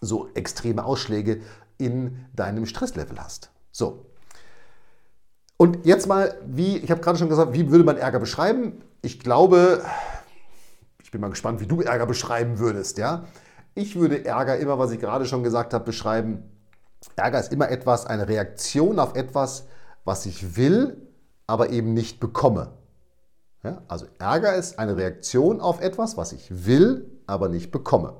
so 0.00 0.28
extreme 0.34 0.84
Ausschläge 0.84 1.40
in 1.76 2.24
deinem 2.34 2.66
Stresslevel 2.66 3.18
hast. 3.18 3.50
So. 3.72 4.06
Und 5.56 5.84
jetzt 5.86 6.06
mal, 6.06 6.36
wie, 6.46 6.78
ich 6.78 6.90
habe 6.90 7.00
gerade 7.00 7.18
schon 7.18 7.28
gesagt, 7.28 7.52
wie 7.52 7.70
würde 7.70 7.84
man 7.84 7.96
Ärger 7.96 8.20
beschreiben? 8.20 8.80
Ich 9.02 9.18
glaube, 9.18 9.84
ich 11.02 11.10
bin 11.10 11.20
mal 11.20 11.30
gespannt, 11.30 11.60
wie 11.60 11.66
du 11.66 11.80
Ärger 11.80 12.06
beschreiben 12.06 12.58
würdest, 12.58 12.98
ja? 12.98 13.24
Ich 13.78 13.94
würde 13.94 14.24
Ärger 14.24 14.58
immer, 14.58 14.80
was 14.80 14.90
ich 14.90 14.98
gerade 14.98 15.24
schon 15.24 15.44
gesagt 15.44 15.72
habe, 15.72 15.84
beschreiben. 15.84 16.42
Ärger 17.14 17.38
ist 17.38 17.52
immer 17.52 17.70
etwas, 17.70 18.06
eine 18.06 18.26
Reaktion 18.26 18.98
auf 18.98 19.14
etwas, 19.14 19.66
was 20.04 20.26
ich 20.26 20.56
will, 20.56 21.06
aber 21.46 21.70
eben 21.70 21.94
nicht 21.94 22.18
bekomme. 22.18 22.72
Ja? 23.62 23.82
Also 23.86 24.06
Ärger 24.18 24.56
ist 24.56 24.80
eine 24.80 24.96
Reaktion 24.96 25.60
auf 25.60 25.80
etwas, 25.80 26.16
was 26.16 26.32
ich 26.32 26.66
will, 26.66 27.08
aber 27.28 27.48
nicht 27.48 27.70
bekomme. 27.70 28.16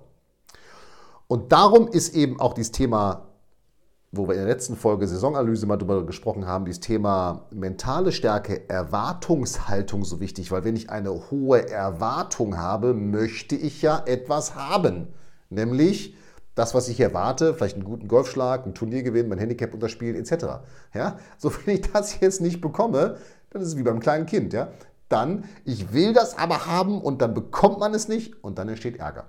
Und 1.26 1.50
darum 1.50 1.88
ist 1.88 2.14
eben 2.14 2.38
auch 2.38 2.54
dieses 2.54 2.70
Thema, 2.70 3.26
wo 4.12 4.28
wir 4.28 4.34
in 4.34 4.42
der 4.42 4.48
letzten 4.48 4.76
Folge 4.76 5.08
Saisonanalyse 5.08 5.66
mal 5.66 5.76
darüber 5.76 6.06
gesprochen 6.06 6.46
haben, 6.46 6.66
dieses 6.66 6.78
Thema 6.78 7.48
mentale 7.50 8.12
Stärke, 8.12 8.68
Erwartungshaltung 8.68 10.04
so 10.04 10.20
wichtig, 10.20 10.52
weil 10.52 10.62
wenn 10.62 10.76
ich 10.76 10.88
eine 10.88 11.10
hohe 11.32 11.68
Erwartung 11.68 12.58
habe, 12.58 12.94
möchte 12.94 13.56
ich 13.56 13.82
ja 13.82 14.00
etwas 14.06 14.54
haben. 14.54 15.08
Nämlich 15.50 16.16
das, 16.54 16.74
was 16.74 16.88
ich 16.88 16.98
erwarte, 16.98 17.54
vielleicht 17.54 17.76
einen 17.76 17.84
guten 17.84 18.08
Golfschlag, 18.08 18.66
ein 18.66 18.74
Turniergewinn, 18.74 19.28
mein 19.28 19.38
Handicap 19.38 19.72
unterspielen 19.72 20.16
etc. 20.16 20.46
Ja? 20.92 21.18
So, 21.36 21.52
wenn 21.64 21.76
ich 21.76 21.92
das 21.92 22.20
jetzt 22.20 22.40
nicht 22.40 22.60
bekomme, 22.60 23.16
dann 23.50 23.62
ist 23.62 23.68
es 23.68 23.76
wie 23.76 23.82
beim 23.82 24.00
kleinen 24.00 24.26
Kind. 24.26 24.52
Ja? 24.52 24.68
Dann, 25.08 25.44
ich 25.64 25.92
will 25.92 26.12
das 26.12 26.36
aber 26.36 26.66
haben 26.66 27.00
und 27.00 27.22
dann 27.22 27.32
bekommt 27.32 27.78
man 27.78 27.94
es 27.94 28.08
nicht 28.08 28.42
und 28.42 28.58
dann 28.58 28.68
entsteht 28.68 28.98
Ärger. 28.98 29.26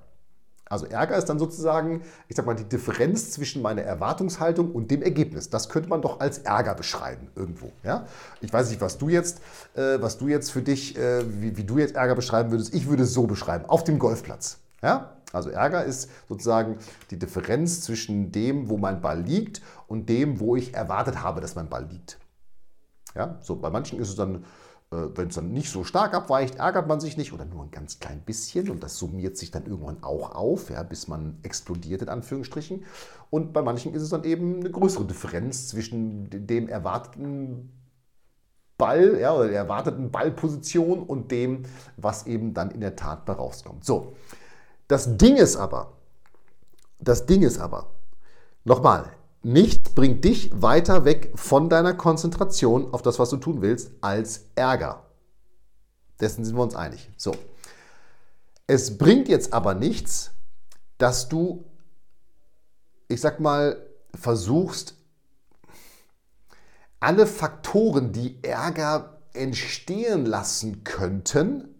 Also 0.70 0.86
Ärger 0.86 1.18
ist 1.18 1.26
dann 1.26 1.40
sozusagen, 1.40 2.04
ich 2.28 2.36
sag 2.36 2.46
mal, 2.46 2.54
die 2.54 2.64
Differenz 2.64 3.32
zwischen 3.32 3.62
meiner 3.62 3.82
Erwartungshaltung 3.82 4.72
und 4.72 4.92
dem 4.92 5.02
Ergebnis. 5.02 5.50
Das 5.50 5.68
könnte 5.68 5.90
man 5.90 6.02
doch 6.02 6.20
als 6.20 6.40
Ärger 6.40 6.76
beschreiben 6.76 7.28
irgendwo. 7.36 7.72
Ja? 7.84 8.06
Ich 8.40 8.54
weiß 8.54 8.70
nicht, 8.70 8.80
was 8.80 9.00
du 9.00 9.10
jetzt, 9.10 9.40
äh, 9.76 10.00
was 10.00 10.20
du 10.20 10.28
jetzt 10.28 10.52
für 10.52 10.62
dich, 10.62 10.96
äh, 10.96 11.24
wie, 11.42 11.58
wie 11.58 11.64
du 11.64 11.80
jetzt 11.80 11.96
Ärger 11.96 12.16
beschreiben 12.16 12.52
würdest. 12.52 12.74
Ich 12.76 12.88
würde 12.88 13.04
es 13.04 13.14
so 13.14 13.26
beschreiben, 13.26 13.66
auf 13.68 13.84
dem 13.84 13.98
Golfplatz. 13.98 14.60
Ja? 14.84 15.18
Also 15.32 15.50
Ärger 15.50 15.84
ist 15.86 16.10
sozusagen 16.28 16.78
die 17.12 17.20
Differenz 17.20 17.82
zwischen 17.82 18.32
dem, 18.32 18.70
wo 18.70 18.78
mein 18.78 19.02
Ball 19.02 19.22
liegt 19.22 19.62
und 19.88 20.10
dem, 20.10 20.40
wo 20.40 20.56
ich 20.56 20.74
erwartet 20.74 21.22
habe, 21.22 21.42
dass 21.42 21.56
mein 21.56 21.70
Ball 21.70 21.86
liegt. 21.86 22.18
Ja? 23.16 23.38
So, 23.42 23.56
bei 23.58 23.70
manchen 23.70 24.00
ist 24.00 24.10
es 24.10 24.16
dann 24.16 24.46
äh, 24.92 25.08
wenn 25.16 25.28
es 25.28 25.36
dann 25.36 25.52
nicht 25.52 25.70
so 25.70 25.84
stark 25.84 26.14
abweicht, 26.14 26.56
ärgert 26.56 26.88
man 26.88 27.00
sich 27.00 27.16
nicht 27.16 27.32
oder 27.32 27.46
nur 27.46 27.64
ein 27.64 27.72
ganz 27.72 28.00
klein 28.00 28.22
bisschen 28.22 28.70
und 28.70 28.82
das 28.82 28.98
summiert 28.98 29.38
sich 29.38 29.52
dann 29.52 29.66
irgendwann 29.66 30.04
auch 30.04 30.34
auf, 30.34 30.70
ja, 30.72 30.82
bis 30.84 31.08
man 31.08 31.38
explodiert 31.44 32.02
in 32.02 32.10
Anführungsstrichen. 32.10 32.86
Und 33.30 33.54
bei 33.54 33.62
manchen 33.62 33.94
ist 33.94 34.02
es 34.02 34.10
dann 34.10 34.24
eben 34.24 34.62
eine 34.62 34.72
größere 34.72 35.06
Differenz 35.06 35.68
zwischen 35.68 36.48
dem 36.48 36.68
erwarteten 36.68 37.72
Ball 38.78 39.20
ja, 39.20 39.36
oder 39.36 39.50
der 39.50 39.58
erwarteten 39.58 40.10
Ballposition 40.10 41.04
und 41.04 41.32
dem, 41.32 41.64
was 41.98 42.26
eben 42.26 42.54
dann 42.56 42.72
in 42.72 42.82
der 42.82 42.96
Tat 42.96 43.26
bei 43.26 43.34
rauskommt. 43.34 43.86
So, 43.86 44.16
das 44.90 45.16
Ding 45.16 45.38
ist 45.38 45.56
aber, 45.56 45.94
das 47.00 47.26
Ding 47.26 47.44
ist 47.44 47.60
aber, 47.60 47.90
nochmal, 48.66 49.10
Nichts 49.42 49.92
bringt 49.92 50.26
dich 50.26 50.52
weiter 50.62 51.06
weg 51.06 51.32
von 51.36 51.70
deiner 51.70 51.94
Konzentration 51.94 52.94
auf 52.94 53.02
das, 53.02 53.20
was 53.20 53.30
du 53.30 53.38
tun 53.38 53.62
willst, 53.62 53.92
als 54.02 54.46
Ärger. 54.56 55.06
Dessen 56.20 56.44
sind 56.44 56.58
wir 56.58 56.64
uns 56.64 56.76
einig. 56.76 57.10
So. 57.16 57.34
Es 58.68 58.98
bringt 58.98 59.30
jetzt 59.30 59.54
aber 59.54 59.76
nichts, 59.76 60.32
dass 60.98 61.30
du, 61.30 61.64
ich 63.08 63.22
sag 63.22 63.40
mal, 63.40 63.82
versuchst, 64.14 64.96
alle 67.00 67.26
Faktoren, 67.26 68.12
die 68.12 68.44
Ärger 68.44 69.22
entstehen 69.32 70.26
lassen 70.26 70.84
könnten, 70.84 71.79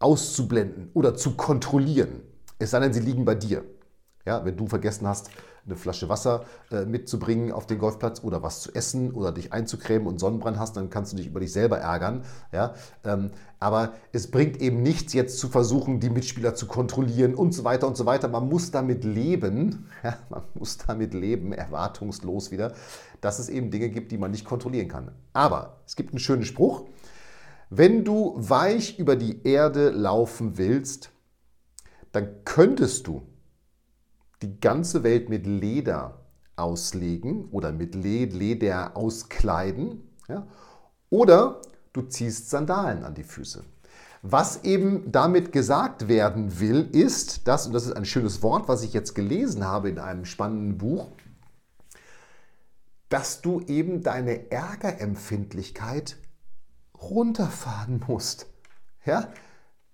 auszublenden 0.00 0.90
oder 0.94 1.14
zu 1.14 1.36
kontrollieren. 1.36 2.22
Es 2.58 2.72
sei 2.72 2.80
denn, 2.80 2.92
sie 2.92 3.00
liegen 3.00 3.24
bei 3.24 3.36
dir. 3.36 3.64
Ja, 4.26 4.44
wenn 4.44 4.56
du 4.56 4.66
vergessen 4.66 5.06
hast, 5.06 5.30
eine 5.66 5.76
Flasche 5.76 6.08
Wasser 6.08 6.44
äh, 6.70 6.84
mitzubringen 6.84 7.52
auf 7.52 7.66
den 7.66 7.78
Golfplatz 7.78 8.22
oder 8.22 8.42
was 8.42 8.60
zu 8.60 8.74
essen 8.74 9.12
oder 9.12 9.32
dich 9.32 9.52
einzucremen 9.52 10.06
und 10.06 10.18
Sonnenbrand 10.18 10.58
hast, 10.58 10.76
dann 10.76 10.90
kannst 10.90 11.12
du 11.12 11.16
dich 11.16 11.26
über 11.26 11.40
dich 11.40 11.52
selber 11.52 11.78
ärgern. 11.78 12.24
Ja? 12.52 12.74
Ähm, 13.04 13.30
aber 13.58 13.94
es 14.12 14.30
bringt 14.30 14.60
eben 14.60 14.82
nichts, 14.82 15.12
jetzt 15.12 15.38
zu 15.38 15.48
versuchen, 15.48 16.00
die 16.00 16.10
Mitspieler 16.10 16.54
zu 16.54 16.66
kontrollieren 16.66 17.34
und 17.34 17.52
so 17.52 17.64
weiter 17.64 17.86
und 17.86 17.96
so 17.96 18.06
weiter. 18.06 18.28
Man 18.28 18.48
muss 18.48 18.70
damit 18.70 19.04
leben, 19.04 19.88
ja? 20.02 20.16
man 20.28 20.42
muss 20.54 20.78
damit 20.78 21.14
leben, 21.14 21.52
erwartungslos 21.52 22.50
wieder, 22.50 22.72
dass 23.20 23.38
es 23.38 23.48
eben 23.48 23.70
Dinge 23.70 23.90
gibt, 23.90 24.12
die 24.12 24.18
man 24.18 24.30
nicht 24.30 24.44
kontrollieren 24.44 24.88
kann. 24.88 25.12
Aber 25.32 25.80
es 25.86 25.96
gibt 25.96 26.10
einen 26.10 26.20
schönen 26.20 26.44
Spruch. 26.44 26.84
Wenn 27.72 28.04
du 28.04 28.34
weich 28.36 28.98
über 28.98 29.14
die 29.14 29.44
Erde 29.46 29.90
laufen 29.90 30.58
willst, 30.58 31.12
dann 32.10 32.44
könntest 32.44 33.06
du 33.06 33.22
die 34.42 34.58
ganze 34.58 35.04
Welt 35.04 35.28
mit 35.28 35.46
Leder 35.46 36.26
auslegen 36.56 37.48
oder 37.52 37.70
mit 37.70 37.94
Leder 37.94 38.96
auskleiden. 38.96 40.02
Ja? 40.26 40.48
Oder 41.10 41.62
du 41.92 42.02
ziehst 42.02 42.50
Sandalen 42.50 43.04
an 43.04 43.14
die 43.14 43.22
Füße. 43.22 43.62
Was 44.22 44.64
eben 44.64 45.12
damit 45.12 45.52
gesagt 45.52 46.08
werden 46.08 46.58
will, 46.58 46.88
ist, 46.90 47.46
dass, 47.46 47.68
und 47.68 47.72
das 47.72 47.86
ist 47.86 47.92
ein 47.92 48.04
schönes 48.04 48.42
Wort, 48.42 48.66
was 48.66 48.82
ich 48.82 48.92
jetzt 48.92 49.14
gelesen 49.14 49.64
habe 49.64 49.88
in 49.88 50.00
einem 50.00 50.24
spannenden 50.24 50.76
Buch, 50.76 51.06
dass 53.08 53.40
du 53.40 53.60
eben 53.62 54.02
deine 54.02 54.50
Ärgerempfindlichkeit 54.50 56.16
runterfahren 57.02 58.02
musst. 58.06 58.46
Ja? 59.04 59.32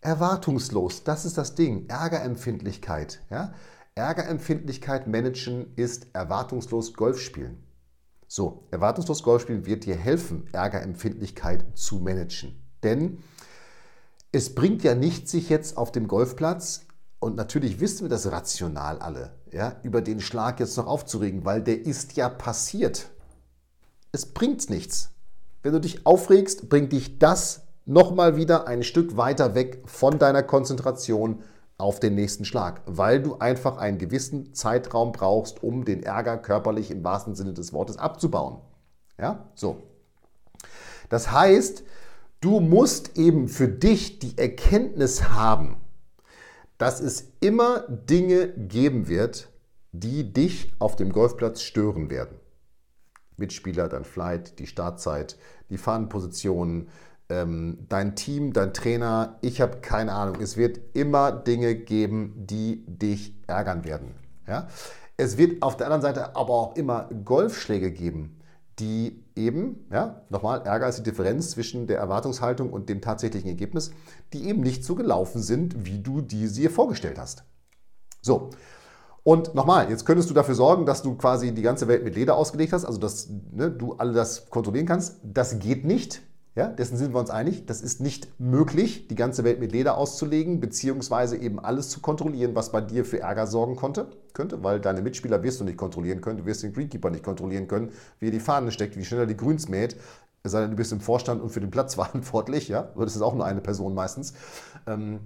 Erwartungslos, 0.00 1.04
das 1.04 1.25
ist 1.25 1.38
das 1.38 1.54
Ding, 1.54 1.88
Ärgerempfindlichkeit. 1.88 3.20
Ja? 3.30 3.54
Ärgerempfindlichkeit 3.94 5.06
managen 5.06 5.72
ist 5.76 6.08
erwartungslos 6.12 6.94
Golf 6.94 7.18
spielen. 7.18 7.62
So, 8.28 8.66
erwartungslos 8.70 9.22
Golf 9.22 9.42
spielen 9.42 9.66
wird 9.66 9.84
dir 9.84 9.96
helfen, 9.96 10.48
Ärgerempfindlichkeit 10.52 11.64
zu 11.75 11.96
managen. 12.00 12.60
Denn 12.82 13.22
es 14.32 14.54
bringt 14.54 14.82
ja 14.82 14.94
nichts, 14.94 15.30
sich 15.30 15.48
jetzt 15.48 15.76
auf 15.76 15.92
dem 15.92 16.08
Golfplatz, 16.08 16.86
und 17.18 17.36
natürlich 17.36 17.80
wissen 17.80 18.02
wir 18.02 18.08
das 18.10 18.30
rational 18.30 18.98
alle, 18.98 19.32
ja, 19.50 19.80
über 19.82 20.02
den 20.02 20.20
Schlag 20.20 20.60
jetzt 20.60 20.76
noch 20.76 20.86
aufzuregen, 20.86 21.44
weil 21.44 21.62
der 21.62 21.84
ist 21.86 22.16
ja 22.16 22.28
passiert. 22.28 23.10
Es 24.12 24.26
bringt 24.26 24.68
nichts. 24.68 25.10
Wenn 25.66 25.73
du 25.73 25.80
dich 25.80 26.06
aufregst, 26.06 26.68
bringt 26.68 26.92
dich 26.92 27.18
das 27.18 27.66
nochmal 27.87 28.37
wieder 28.37 28.68
ein 28.68 28.85
Stück 28.85 29.16
weiter 29.16 29.56
weg 29.56 29.82
von 29.85 30.20
deiner 30.20 30.44
Konzentration 30.44 31.42
auf 31.76 31.99
den 31.99 32.14
nächsten 32.14 32.44
Schlag, 32.44 32.82
weil 32.87 33.20
du 33.20 33.38
einfach 33.38 33.76
einen 33.76 33.99
gewissen 33.99 34.54
Zeitraum 34.54 35.11
brauchst, 35.11 35.64
um 35.64 35.85
den 35.85 36.04
Ärger 36.04 36.38
körperlich 36.38 36.92
im 36.92 37.02
wahrsten 37.02 37.35
Sinne 37.35 37.52
des 37.52 37.73
Wortes 37.73 37.96
abzubauen. 37.96 38.61
Ja, 39.18 39.50
so. 39.56 39.82
Das 41.08 41.32
heißt, 41.32 41.82
du 42.40 42.61
musst 42.61 43.18
eben 43.18 43.49
für 43.49 43.66
dich 43.66 44.20
die 44.20 44.38
Erkenntnis 44.38 45.30
haben, 45.30 45.78
dass 46.78 47.00
es 47.00 47.32
immer 47.40 47.80
Dinge 47.88 48.50
geben 48.50 49.08
wird, 49.08 49.49
die 49.90 50.32
dich 50.32 50.73
auf 50.78 50.94
dem 50.94 51.11
Golfplatz 51.11 51.62
stören 51.62 52.08
werden. 52.08 52.38
Mitspieler, 53.38 53.88
dein 53.88 54.04
Flight, 54.04 54.58
die 54.58 54.66
Startzeit, 54.66 55.37
die 55.70 55.78
Fahnenpositionen, 55.78 56.88
ähm, 57.28 57.78
dein 57.88 58.14
Team, 58.14 58.52
dein 58.52 58.73
Trainer, 58.73 59.38
ich 59.40 59.61
habe 59.61 59.78
keine 59.78 60.12
Ahnung. 60.12 60.40
Es 60.40 60.56
wird 60.56 60.80
immer 60.94 61.32
Dinge 61.32 61.75
geben, 61.75 62.46
die 62.46 62.85
dich 62.87 63.35
ärgern 63.46 63.85
werden. 63.85 64.14
Ja? 64.46 64.68
Es 65.16 65.38
wird 65.38 65.62
auf 65.62 65.76
der 65.76 65.87
anderen 65.87 66.02
Seite 66.02 66.37
aber 66.37 66.52
auch 66.52 66.76
immer 66.76 67.08
Golfschläge 67.25 67.90
geben, 67.90 68.38
die 68.78 69.25
eben, 69.35 69.87
ja, 69.90 70.23
nochmal, 70.28 70.62
Ärger 70.66 70.88
ist 70.88 70.99
die 70.99 71.02
Differenz 71.02 71.50
zwischen 71.50 71.87
der 71.87 71.99
Erwartungshaltung 71.99 72.70
und 72.70 72.88
dem 72.88 73.00
tatsächlichen 73.00 73.49
Ergebnis, 73.49 73.90
die 74.32 74.46
eben 74.49 74.61
nicht 74.61 74.85
so 74.85 74.94
gelaufen 74.94 75.40
sind, 75.40 75.87
wie 75.87 76.02
du 76.02 76.20
die 76.20 76.49
dir 76.49 76.70
vorgestellt 76.70 77.18
hast. 77.18 77.44
So. 78.20 78.50
Und 79.26 79.56
nochmal, 79.56 79.90
jetzt 79.90 80.06
könntest 80.06 80.30
du 80.30 80.35
dafür 80.35 80.54
sorgen, 80.54 80.87
dass 80.87 81.02
du 81.02 81.16
quasi 81.16 81.50
die 81.52 81.62
ganze 81.62 81.88
Welt 81.88 82.04
mit 82.04 82.14
Leder 82.14 82.37
ausgelegt 82.37 82.73
hast, 82.73 82.85
also 82.85 83.00
dass 83.00 83.28
ne, 83.50 83.73
du 83.73 83.95
alle 83.95 84.12
das 84.12 84.49
kontrollieren 84.50 84.87
kannst. 84.87 85.16
Das 85.25 85.59
geht 85.59 85.85
nicht. 85.85 86.23
Ja, 86.54 86.68
dessen 86.68 86.97
sind 86.97 87.12
wir 87.12 87.18
uns 87.18 87.30
einig. 87.30 87.66
Das 87.66 87.80
ist 87.80 88.00
nicht 88.00 88.28
möglich, 88.38 89.09
die 89.09 89.16
ganze 89.16 89.42
Welt 89.42 89.59
mit 89.59 89.73
Leder 89.73 89.99
auszulegen, 89.99 90.61
beziehungsweise 90.61 91.37
eben 91.37 91.59
alles 91.59 91.88
zu 91.88 91.99
kontrollieren, 91.99 92.54
was 92.54 92.71
bei 92.71 92.80
dir 92.80 93.04
für 93.04 93.18
Ärger 93.18 93.49
sorgen 93.49 93.75
konnte, 93.75 94.06
könnte, 94.33 94.62
weil 94.62 94.78
deine 94.78 95.02
Mitspieler 95.02 95.42
wirst 95.42 95.59
du 95.59 95.64
nicht 95.64 95.76
kontrollieren 95.76 96.21
können, 96.21 96.38
du 96.38 96.47
wirst 96.47 96.62
den 96.62 96.73
Greenkeeper 96.73 97.11
nicht 97.11 97.25
kontrollieren 97.25 97.66
können, 97.66 97.90
wie 98.21 98.28
er 98.28 98.30
die 98.33 98.38
Fahne 98.38 98.71
steckt, 98.71 98.97
wie 98.97 99.04
schnell 99.04 99.23
er 99.23 99.26
die 99.26 99.37
Grüns 99.37 99.68
mäht, 99.68 99.97
es 100.45 100.52
sei 100.52 100.61
denn, 100.61 100.71
du 100.71 100.76
bist 100.76 100.92
im 100.92 101.00
Vorstand 101.00 101.42
und 101.42 101.50
für 101.50 101.61
den 101.61 101.73
Platz 101.73 101.97
verantwortlich, 101.97 102.68
ja, 102.68 102.92
das 102.97 103.16
ist 103.16 103.23
auch 103.23 103.35
nur 103.35 103.45
eine 103.45 103.61
Person 103.61 103.92
meistens. 103.92 104.35
Ähm, 104.87 105.18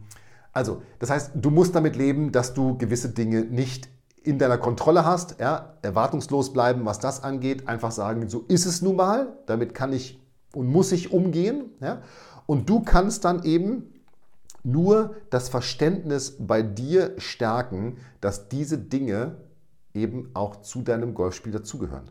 also, 0.52 0.82
das 0.98 1.10
heißt, 1.10 1.32
du 1.34 1.50
musst 1.50 1.74
damit 1.74 1.96
leben, 1.96 2.32
dass 2.32 2.54
du 2.54 2.76
gewisse 2.76 3.10
Dinge 3.10 3.42
nicht 3.42 3.88
in 4.22 4.38
deiner 4.38 4.58
Kontrolle 4.58 5.04
hast, 5.04 5.40
ja, 5.40 5.74
erwartungslos 5.82 6.52
bleiben, 6.52 6.84
was 6.84 6.98
das 6.98 7.22
angeht, 7.22 7.68
einfach 7.68 7.90
sagen, 7.92 8.28
so 8.28 8.44
ist 8.48 8.66
es 8.66 8.82
nun 8.82 8.96
mal, 8.96 9.38
damit 9.46 9.74
kann 9.74 9.92
ich 9.92 10.20
und 10.54 10.68
muss 10.68 10.92
ich 10.92 11.12
umgehen. 11.12 11.70
Ja? 11.80 12.02
Und 12.46 12.68
du 12.68 12.80
kannst 12.80 13.24
dann 13.24 13.44
eben 13.44 13.94
nur 14.62 15.14
das 15.30 15.48
Verständnis 15.48 16.36
bei 16.38 16.62
dir 16.62 17.14
stärken, 17.18 17.96
dass 18.20 18.48
diese 18.48 18.76
Dinge 18.76 19.36
eben 19.94 20.30
auch 20.34 20.56
zu 20.56 20.82
deinem 20.82 21.14
Golfspiel 21.14 21.52
dazugehören. 21.52 22.10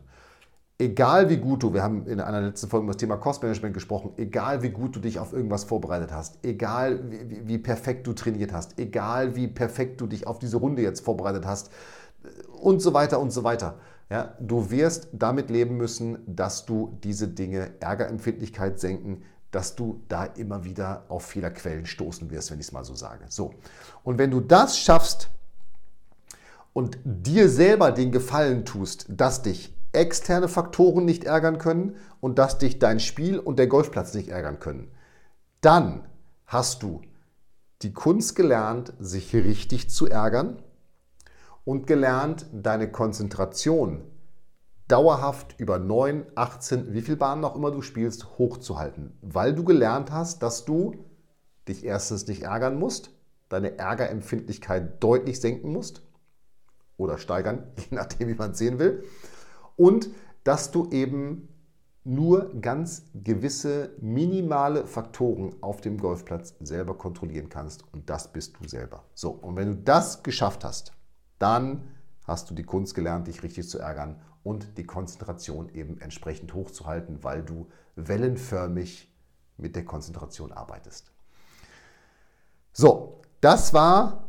Egal 0.80 1.28
wie 1.28 1.36
gut 1.36 1.62
du, 1.62 1.74
wir 1.74 1.82
haben 1.82 2.06
in 2.06 2.20
einer 2.20 2.40
letzten 2.40 2.70
Folge 2.70 2.84
über 2.84 2.94
das 2.94 3.00
Thema 3.00 3.18
Cost-Management 3.18 3.74
gesprochen, 3.74 4.14
egal 4.16 4.62
wie 4.62 4.70
gut 4.70 4.96
du 4.96 5.00
dich 5.00 5.18
auf 5.18 5.34
irgendwas 5.34 5.64
vorbereitet 5.64 6.10
hast, 6.10 6.38
egal 6.42 7.10
wie, 7.10 7.46
wie, 7.46 7.58
perfekt 7.58 8.06
du 8.06 8.14
trainiert 8.14 8.54
hast, 8.54 8.78
egal 8.78 9.36
wie 9.36 9.46
perfekt 9.46 10.00
du 10.00 10.06
dich 10.06 10.26
auf 10.26 10.38
diese 10.38 10.56
Runde 10.56 10.80
jetzt 10.80 11.04
vorbereitet 11.04 11.44
hast 11.44 11.70
und 12.62 12.80
so 12.80 12.94
weiter 12.94 13.20
und 13.20 13.30
so 13.30 13.44
weiter. 13.44 13.74
Ja, 14.08 14.32
du 14.40 14.70
wirst 14.70 15.08
damit 15.12 15.50
leben 15.50 15.76
müssen, 15.76 16.20
dass 16.26 16.64
du 16.64 16.96
diese 17.04 17.28
Dinge, 17.28 17.72
Ärgerempfindlichkeit 17.80 18.80
senken, 18.80 19.22
dass 19.50 19.76
du 19.76 20.00
da 20.08 20.24
immer 20.24 20.64
wieder 20.64 21.04
auf 21.10 21.26
Fehlerquellen 21.26 21.84
stoßen 21.84 22.30
wirst, 22.30 22.50
wenn 22.52 22.58
ich 22.58 22.68
es 22.68 22.72
mal 22.72 22.84
so 22.84 22.94
sage. 22.94 23.26
So. 23.28 23.52
Und 24.02 24.16
wenn 24.16 24.30
du 24.30 24.40
das 24.40 24.78
schaffst 24.78 25.28
und 26.72 26.96
dir 27.04 27.50
selber 27.50 27.92
den 27.92 28.12
Gefallen 28.12 28.64
tust, 28.64 29.04
dass 29.10 29.42
dich 29.42 29.74
externe 29.92 30.48
Faktoren 30.48 31.04
nicht 31.04 31.24
ärgern 31.24 31.58
können 31.58 31.96
und 32.20 32.38
dass 32.38 32.58
dich 32.58 32.78
dein 32.78 33.00
Spiel 33.00 33.38
und 33.38 33.58
der 33.58 33.66
Golfplatz 33.66 34.14
nicht 34.14 34.28
ärgern 34.28 34.60
können, 34.60 34.90
dann 35.60 36.06
hast 36.46 36.82
du 36.82 37.02
die 37.82 37.92
Kunst 37.92 38.36
gelernt, 38.36 38.92
sich 38.98 39.34
richtig 39.34 39.90
zu 39.90 40.08
ärgern 40.08 40.62
und 41.64 41.86
gelernt, 41.86 42.46
deine 42.52 42.90
Konzentration 42.90 44.02
dauerhaft 44.88 45.54
über 45.58 45.78
9, 45.78 46.26
18, 46.34 46.92
wie 46.92 47.02
viel 47.02 47.16
Bahnen 47.16 47.44
auch 47.44 47.54
immer 47.54 47.70
du 47.70 47.80
spielst, 47.80 48.38
hochzuhalten. 48.38 49.16
Weil 49.22 49.54
du 49.54 49.64
gelernt 49.64 50.10
hast, 50.10 50.42
dass 50.42 50.64
du 50.64 51.04
dich 51.68 51.84
erstens 51.84 52.26
nicht 52.26 52.42
ärgern 52.42 52.78
musst, 52.78 53.10
deine 53.48 53.78
Ärgerempfindlichkeit 53.78 55.02
deutlich 55.02 55.40
senken 55.40 55.72
musst 55.72 56.02
oder 56.96 57.18
steigern, 57.18 57.68
je 57.76 57.96
nachdem, 57.96 58.28
wie 58.28 58.34
man 58.34 58.50
es 58.50 58.58
sehen 58.58 58.78
will. 58.78 59.04
Und 59.80 60.10
dass 60.44 60.70
du 60.70 60.90
eben 60.90 61.48
nur 62.04 62.52
ganz 62.60 63.04
gewisse 63.14 63.94
minimale 63.98 64.86
Faktoren 64.86 65.54
auf 65.62 65.80
dem 65.80 65.96
Golfplatz 65.96 66.54
selber 66.60 66.98
kontrollieren 66.98 67.48
kannst. 67.48 67.84
Und 67.94 68.10
das 68.10 68.30
bist 68.30 68.56
du 68.60 68.68
selber. 68.68 69.04
So, 69.14 69.30
und 69.30 69.56
wenn 69.56 69.68
du 69.68 69.76
das 69.76 70.22
geschafft 70.22 70.64
hast, 70.64 70.92
dann 71.38 71.88
hast 72.24 72.50
du 72.50 72.54
die 72.54 72.62
Kunst 72.62 72.94
gelernt, 72.94 73.26
dich 73.26 73.42
richtig 73.42 73.70
zu 73.70 73.78
ärgern 73.78 74.20
und 74.42 74.76
die 74.76 74.84
Konzentration 74.84 75.70
eben 75.70 75.98
entsprechend 75.98 76.52
hochzuhalten, 76.52 77.24
weil 77.24 77.42
du 77.42 77.66
wellenförmig 77.96 79.10
mit 79.56 79.76
der 79.76 79.86
Konzentration 79.86 80.52
arbeitest. 80.52 81.10
So, 82.74 83.22
das 83.40 83.72
war 83.72 84.24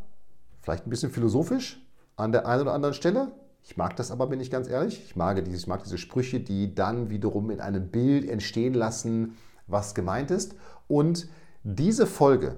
vielleicht 0.62 0.88
ein 0.88 0.90
bisschen 0.90 1.12
philosophisch 1.12 1.86
an 2.16 2.32
der 2.32 2.46
einen 2.46 2.62
oder 2.62 2.74
anderen 2.74 2.96
Stelle. 2.96 3.34
Ich 3.64 3.78
mag 3.78 3.96
das 3.96 4.12
aber, 4.12 4.28
bin 4.28 4.40
ich 4.40 4.52
ganz 4.52 4.68
ehrlich. 4.68 5.04
Ich 5.06 5.16
mag, 5.16 5.44
diese, 5.44 5.58
ich 5.58 5.68
mag 5.68 5.84
diese 5.84 5.98
Sprüche, 5.98 6.40
die 6.40 6.74
dann 6.74 7.10
wiederum 7.10 7.52
in 7.52 7.62
einem 7.62 7.90
Bild 7.90 8.28
entstehen 8.28 8.74
lassen, 8.74 9.38
was 9.68 9.96
gemeint 9.96 10.32
ist. 10.32 10.56
Und 10.88 11.30
diese 11.64 12.08
Folge, 12.08 12.58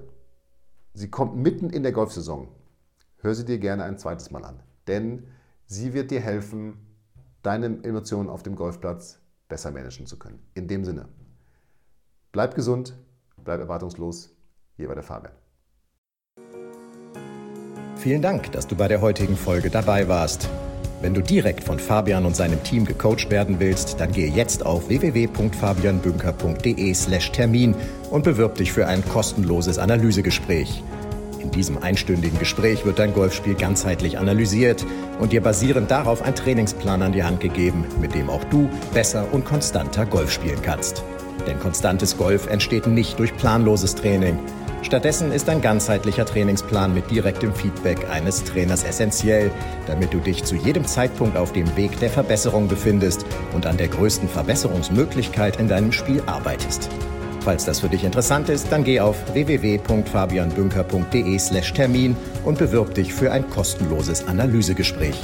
sie 0.94 1.10
kommt 1.10 1.36
mitten 1.36 1.70
in 1.70 1.82
der 1.82 1.92
Golfsaison. 1.92 2.48
Hör 3.18 3.34
sie 3.34 3.44
dir 3.44 3.58
gerne 3.58 3.84
ein 3.84 3.98
zweites 3.98 4.30
Mal 4.30 4.44
an. 4.44 4.62
Denn 4.86 5.26
sie 5.66 5.92
wird 5.92 6.10
dir 6.10 6.20
helfen, 6.20 6.78
deine 7.42 7.66
Emotionen 7.84 8.28
auf 8.28 8.42
dem 8.42 8.56
Golfplatz 8.56 9.20
besser 9.48 9.70
managen 9.70 10.06
zu 10.06 10.18
können. 10.18 10.42
In 10.54 10.68
dem 10.68 10.84
Sinne, 10.84 11.08
bleib 12.32 12.54
gesund, 12.54 12.94
bleib 13.36 13.60
erwartungslos. 13.60 14.30
Hier 14.76 14.88
war 14.88 14.94
der 14.94 15.04
Fabian. 15.04 15.32
Vielen 17.96 18.22
Dank, 18.22 18.50
dass 18.52 18.66
du 18.66 18.74
bei 18.74 18.88
der 18.88 19.00
heutigen 19.00 19.36
Folge 19.36 19.70
dabei 19.70 20.08
warst. 20.08 20.48
Wenn 21.04 21.12
du 21.12 21.20
direkt 21.20 21.62
von 21.62 21.78
Fabian 21.78 22.24
und 22.24 22.34
seinem 22.34 22.64
Team 22.64 22.86
gecoacht 22.86 23.28
werden 23.28 23.60
willst, 23.60 24.00
dann 24.00 24.10
gehe 24.10 24.30
jetzt 24.30 24.64
auf 24.64 24.88
www.fabianbünker.de/termin 24.88 27.74
und 28.10 28.24
bewirb 28.24 28.54
dich 28.54 28.72
für 28.72 28.86
ein 28.86 29.06
kostenloses 29.06 29.78
Analysegespräch. 29.78 30.82
In 31.40 31.50
diesem 31.50 31.76
einstündigen 31.76 32.38
Gespräch 32.38 32.86
wird 32.86 33.00
dein 33.00 33.12
Golfspiel 33.12 33.54
ganzheitlich 33.54 34.16
analysiert 34.16 34.86
und 35.20 35.32
dir 35.32 35.42
basierend 35.42 35.90
darauf 35.90 36.22
ein 36.22 36.34
Trainingsplan 36.34 37.02
an 37.02 37.12
die 37.12 37.22
Hand 37.22 37.40
gegeben, 37.40 37.84
mit 38.00 38.14
dem 38.14 38.30
auch 38.30 38.44
du 38.44 38.70
besser 38.94 39.26
und 39.30 39.44
konstanter 39.44 40.06
Golf 40.06 40.32
spielen 40.32 40.62
kannst. 40.62 41.04
Denn 41.46 41.60
konstantes 41.60 42.16
Golf 42.16 42.46
entsteht 42.46 42.86
nicht 42.86 43.18
durch 43.18 43.36
planloses 43.36 43.94
Training. 43.94 44.38
Stattdessen 44.84 45.32
ist 45.32 45.48
ein 45.48 45.62
ganzheitlicher 45.62 46.26
Trainingsplan 46.26 46.92
mit 46.92 47.10
direktem 47.10 47.54
Feedback 47.54 48.10
eines 48.10 48.44
Trainers 48.44 48.84
essentiell, 48.84 49.50
damit 49.86 50.12
du 50.12 50.18
dich 50.18 50.44
zu 50.44 50.56
jedem 50.56 50.84
Zeitpunkt 50.84 51.38
auf 51.38 51.54
dem 51.54 51.74
Weg 51.74 51.98
der 52.00 52.10
Verbesserung 52.10 52.68
befindest 52.68 53.24
und 53.54 53.64
an 53.64 53.78
der 53.78 53.88
größten 53.88 54.28
Verbesserungsmöglichkeit 54.28 55.58
in 55.58 55.68
deinem 55.68 55.90
Spiel 55.90 56.22
arbeitest. 56.26 56.90
Falls 57.40 57.64
das 57.64 57.80
für 57.80 57.88
dich 57.88 58.04
interessant 58.04 58.50
ist, 58.50 58.70
dann 58.70 58.84
geh 58.84 59.00
auf 59.00 59.16
www.fabianbünker.de/termin 59.32 62.16
und 62.44 62.58
bewirb 62.58 62.94
dich 62.94 63.14
für 63.14 63.32
ein 63.32 63.48
kostenloses 63.48 64.28
Analysegespräch. 64.28 65.16